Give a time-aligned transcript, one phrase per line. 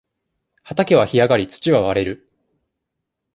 [0.63, 2.27] 畑は干上がり、土は割れる。